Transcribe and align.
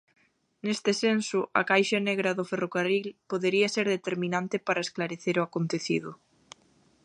Neste 0.65 0.91
senso, 1.03 1.39
a 1.61 1.61
caixa 1.71 1.97
negra 2.09 2.31
do 2.37 2.47
ferrocarril 2.51 3.07
podería 3.31 3.67
ser 3.75 3.85
determinante 3.97 4.55
para 4.67 4.83
esclarecer 4.85 5.35
o 5.37 5.45
acontecido. 5.47 6.09